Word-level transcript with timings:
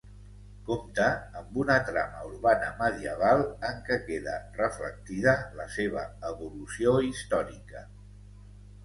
Compta 0.67 1.07
amb 1.41 1.57
una 1.63 1.73
trama 1.89 2.23
urbana 2.29 2.69
medieval 2.79 3.41
en 3.69 3.77
què 3.89 3.97
queda 4.07 4.39
reflectida 4.61 5.37
la 5.61 5.69
seva 5.77 6.07
evolució 6.31 6.95
històrica. 7.11 7.85